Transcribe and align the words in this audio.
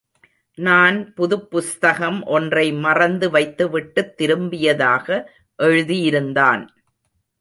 நான் 0.57 1.13
புதுப் 1.13 1.49
புஸ்தகம் 1.49 2.23
ஒன்றை 2.23 2.73
மறந்து 2.73 3.29
வைத்துவிட்டுத் 3.29 4.17
திரும்பியதாக 4.17 5.29
எழுதியிருந்தான். 5.63 6.63